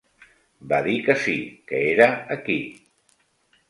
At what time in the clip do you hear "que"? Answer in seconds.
1.09-1.17, 1.71-1.85